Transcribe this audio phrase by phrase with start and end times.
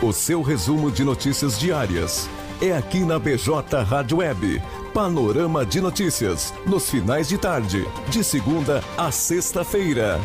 [0.00, 2.30] O seu resumo de notícias diárias
[2.62, 4.62] é aqui na BJ Rádio Web.
[4.94, 10.20] Panorama de notícias nos finais de tarde, de segunda a sexta-feira.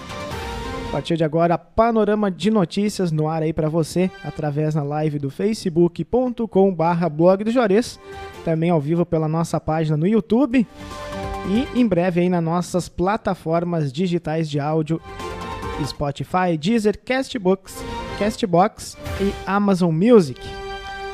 [0.90, 5.20] A partir de agora, panorama de notícias no ar aí para você, através na live
[5.20, 8.00] do facebook.com barra blog do Juarez,
[8.44, 10.66] também ao vivo pela nossa página no YouTube
[11.48, 15.00] e em breve aí nas nossas plataformas digitais de áudio
[15.86, 17.84] Spotify, Deezer, Castbox,
[18.18, 20.59] Castbox e Amazon Music.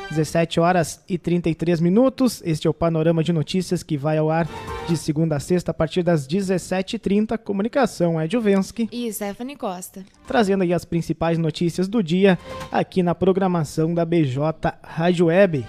[0.09, 2.41] 17 horas e 33 minutos.
[2.45, 4.47] Este é o panorama de notícias que vai ao ar
[4.87, 7.37] de segunda a sexta a partir das 17h30.
[7.37, 10.03] Comunicação é Juvensky e Stephanie Costa.
[10.25, 12.37] Trazendo aí as principais notícias do dia
[12.71, 14.41] aqui na programação da BJ
[14.81, 15.65] Rádio Web.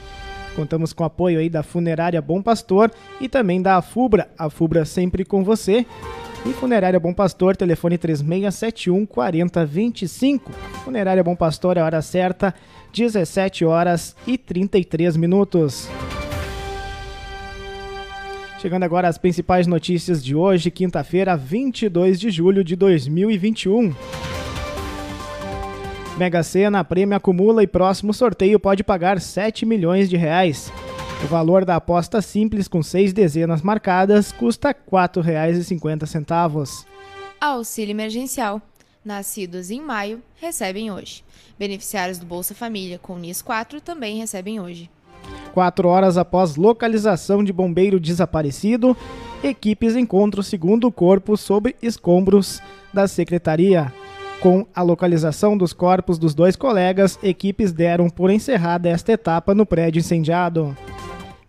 [0.59, 4.85] Contamos com o apoio aí da Funerária Bom Pastor e também da Afubra, a Fubra
[4.85, 5.87] sempre com você.
[6.45, 10.51] E Funerária Bom Pastor, telefone 3671 4025.
[10.85, 12.53] Funerária Bom Pastor é a hora certa
[12.93, 15.89] 17 horas e 33 minutos.
[18.61, 23.95] Chegando agora às principais notícias de hoje, quinta-feira, 22 de julho de 2021.
[26.19, 30.73] Mega Sena, prêmio acumula e próximo sorteio pode pagar 7 milhões de reais.
[31.23, 36.85] O valor da aposta simples com seis dezenas marcadas custa R$ 4,50.
[37.41, 38.61] Auxílio emergencial.
[39.05, 41.23] Nascidos em maio recebem hoje.
[41.57, 44.91] Beneficiários do Bolsa Família com NIS 4 também recebem hoje.
[45.55, 48.97] Quatro horas após localização de bombeiro desaparecido,
[49.41, 52.61] equipes encontram o segundo corpo sob escombros
[52.93, 53.93] da secretaria.
[54.41, 59.67] Com a localização dos corpos dos dois colegas, equipes deram por encerrada esta etapa no
[59.67, 60.77] prédio incendiado.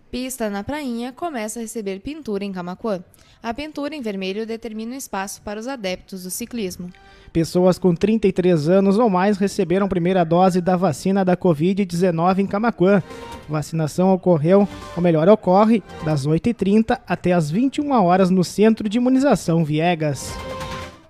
[0.10, 3.04] Pista na Prainha começa a receber pintura em Camacuã.
[3.44, 6.90] A pintura em vermelho determina o espaço para os adeptos do ciclismo.
[7.32, 12.48] Pessoas com 33 anos ou mais receberam a primeira dose da vacina da Covid-19 em
[12.48, 13.04] Camacuã.
[13.48, 19.64] Vacinação ocorreu, ou melhor, ocorre das 8h30 até as 21 horas no Centro de Imunização
[19.64, 20.34] Viegas.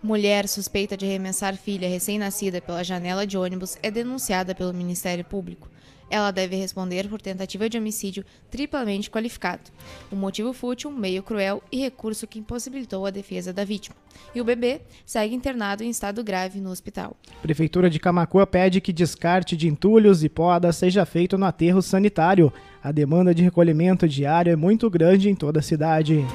[0.02, 5.70] Mulher suspeita de arremessar filha recém-nascida pela janela de ônibus é denunciada pelo Ministério Público.
[6.10, 9.70] Ela deve responder por tentativa de homicídio triplamente qualificado.
[10.09, 13.96] Um motivo fútil, meio cruel e recurso que impossibilitou a defesa da vítima.
[14.34, 17.16] E o bebê segue internado em estado grave no hospital.
[17.42, 22.52] Prefeitura de Camacuã pede que descarte de entulhos e podas seja feito no aterro sanitário.
[22.82, 26.26] A demanda de recolhimento diário é muito grande em toda a cidade.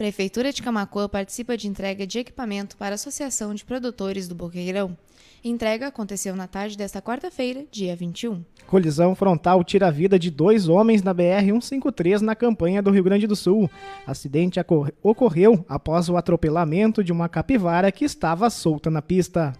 [0.00, 4.96] Prefeitura de Camacuã participa de entrega de equipamento para a Associação de Produtores do Boqueirão.
[5.44, 8.42] Entrega aconteceu na tarde desta quarta-feira, dia 21.
[8.66, 13.26] Colisão frontal tira a vida de dois homens na BR-153 na campanha do Rio Grande
[13.26, 13.70] do Sul.
[14.06, 14.58] Acidente
[15.02, 19.52] ocorreu após o atropelamento de uma capivara que estava solta na pista.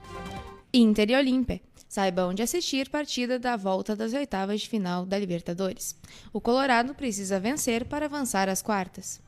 [0.72, 1.60] Inter e Olímpia.
[1.86, 5.94] Saiba onde assistir partida da volta das oitavas de final da Libertadores.
[6.32, 9.20] O Colorado precisa vencer para avançar às quartas.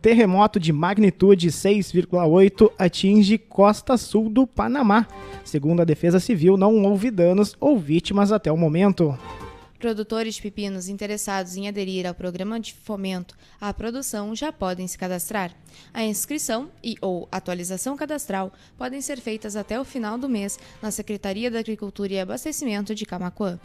[0.00, 5.06] Terremoto de magnitude 6,8 atinge costa sul do Panamá.
[5.44, 9.16] Segundo a Defesa Civil, não houve danos ou vítimas até o momento.
[9.78, 15.52] Produtores pepinos interessados em aderir ao programa de fomento à produção já podem se cadastrar.
[15.92, 20.92] A inscrição e ou atualização cadastral podem ser feitas até o final do mês na
[20.92, 23.58] Secretaria da Agricultura e Abastecimento de Camacuã.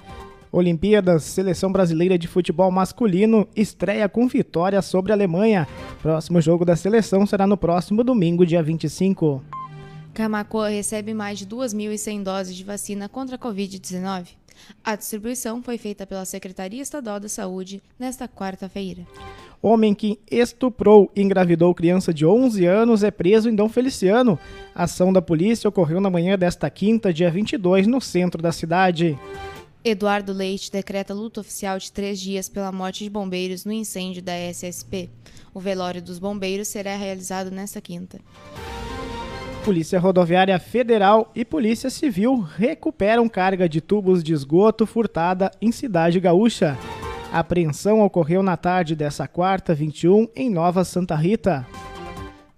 [0.51, 5.67] Olimpíadas, seleção brasileira de futebol masculino estreia com vitória sobre a Alemanha.
[6.01, 9.43] Próximo jogo da seleção será no próximo domingo, dia 25.
[10.13, 14.29] Camacoa recebe mais de 2.100 doses de vacina contra a Covid-19.
[14.83, 19.03] A distribuição foi feita pela Secretaria Estadual da Saúde nesta quarta-feira.
[19.61, 24.39] Homem que estuprou e engravidou criança de 11 anos é preso em Dom Feliciano.
[24.73, 29.17] A ação da polícia ocorreu na manhã desta quinta, dia 22, no centro da cidade.
[29.89, 34.33] Eduardo Leite decreta luto oficial de três dias pela morte de bombeiros no incêndio da
[34.33, 35.09] SSP.
[35.53, 38.19] O velório dos bombeiros será realizado nesta quinta.
[39.63, 46.19] Polícia Rodoviária Federal e Polícia Civil recuperam carga de tubos de esgoto furtada em Cidade
[46.19, 46.77] Gaúcha.
[47.31, 51.67] A apreensão ocorreu na tarde dessa quarta, 21, em Nova Santa Rita.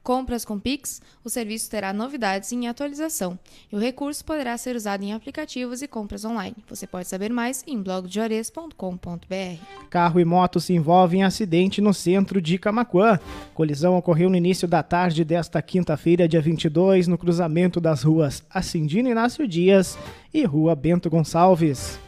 [0.09, 3.37] Compras com Pix, o serviço terá novidades em atualização
[3.71, 6.55] e o recurso poderá ser usado em aplicativos e compras online.
[6.67, 9.63] Você pode saber mais em blogdeores.com.br.
[9.87, 13.19] Carro e moto se envolvem em acidente no centro de Camacuã.
[13.53, 19.09] Colisão ocorreu no início da tarde desta quinta-feira, dia 22, no cruzamento das ruas Acindino
[19.09, 19.95] Inácio Dias
[20.33, 21.99] e Rua Bento Gonçalves.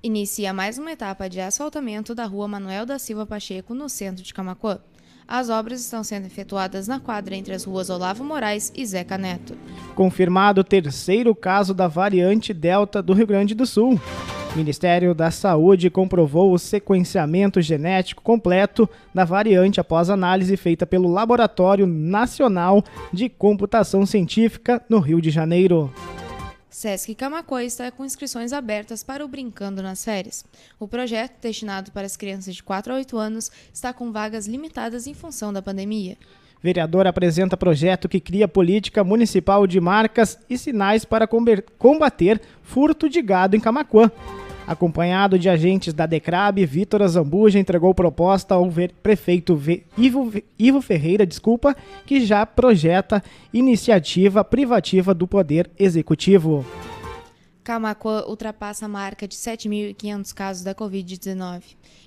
[0.00, 4.32] Inicia mais uma etapa de asfaltamento da Rua Manuel da Silva Pacheco, no centro de
[4.32, 4.78] Camacuã.
[5.30, 9.56] As obras estão sendo efetuadas na quadra entre as ruas Olavo Moraes e Zeca Neto.
[9.94, 13.92] Confirmado o terceiro caso da variante Delta do Rio Grande do Sul.
[14.52, 21.08] O Ministério da Saúde comprovou o sequenciamento genético completo da variante após análise feita pelo
[21.08, 25.94] Laboratório Nacional de Computação Científica no Rio de Janeiro.
[26.70, 30.44] Sesc Camacuã está com inscrições abertas para o Brincando nas Férias.
[30.78, 35.08] O projeto, destinado para as crianças de 4 a 8 anos, está com vagas limitadas
[35.08, 36.16] em função da pandemia.
[36.62, 41.26] Vereador apresenta projeto que cria política municipal de marcas e sinais para
[41.78, 44.10] combater furto de gado em Camacuã.
[44.70, 48.70] Acompanhado de agentes da Decrab, Vitor Azambuja entregou proposta ao
[49.02, 49.60] prefeito
[49.98, 51.74] Ivo, Ivo Ferreira, desculpa,
[52.06, 53.20] que já projeta
[53.52, 56.64] iniciativa privativa do Poder Executivo.
[57.64, 61.62] Camacuã ultrapassa a marca de 7.500 casos da Covid-19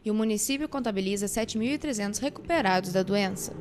[0.05, 3.51] e o município contabiliza 7.300 recuperados da doença.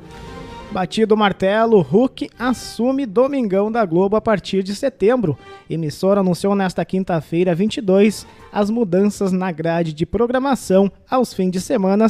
[0.73, 5.37] Batido o martelo, Hulk assume Domingão da Globo a partir de setembro.
[5.69, 12.07] Emissora anunciou nesta quinta-feira, 22, as mudanças na grade de programação aos fins de semana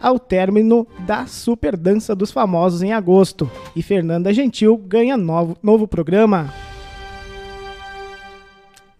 [0.00, 3.50] ao término da Super Dança dos Famosos em agosto.
[3.74, 6.54] E Fernanda Gentil ganha novo, novo programa.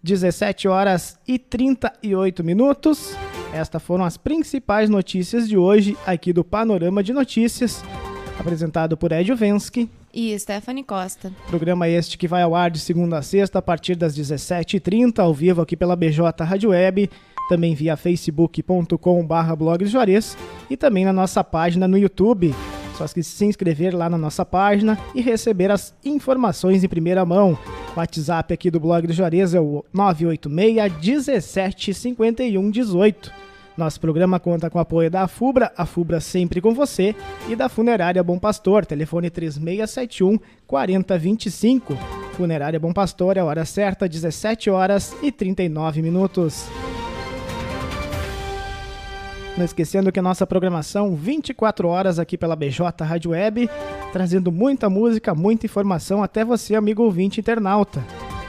[0.03, 3.17] 17 horas e 38 minutos.
[3.53, 7.85] Estas foram as principais notícias de hoje aqui do Panorama de Notícias
[8.47, 11.33] apresentado por Ed Vensky e Stephanie Costa.
[11.49, 15.35] Programa este que vai ao ar de segunda a sexta a partir das 17h30, ao
[15.35, 17.11] vivo aqui pela BJ Rádio Web,
[17.49, 20.39] também via facebook.com.br blog Juarez
[20.71, 22.55] e também na nossa página no YouTube.
[22.97, 27.59] Só que se inscrever lá na nossa página e receber as informações em primeira mão.
[27.95, 33.46] O WhatsApp aqui do blog do Juarez é o 986 17 51 18.
[33.77, 37.15] Nosso programa conta com o apoio da FUBRA, a FUBRA sempre com você,
[37.47, 41.95] e da Funerária Bom Pastor, telefone 3671 4025.
[42.33, 46.67] Funerária Bom Pastor, é a hora certa, 17 horas e 39 minutos.
[49.59, 53.69] Não esquecendo que a nossa programação 24 horas aqui pela BJ Rádio Web,
[54.11, 58.03] trazendo muita música, muita informação até você, amigo ouvinte internauta.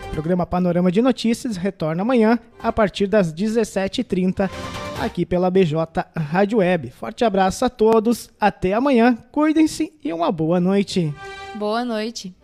[0.08, 4.50] O programa Panorama de Notícias retorna amanhã a partir das 17h30
[5.00, 5.76] aqui pela BJ
[6.16, 6.92] Rádio Web.
[6.92, 11.14] Forte abraço a todos, até amanhã, cuidem-se e uma boa noite.
[11.56, 12.36] Boa noite.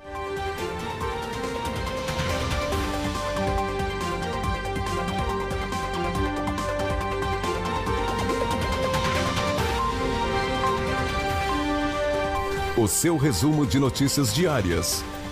[12.76, 15.04] O seu resumo de notícias diárias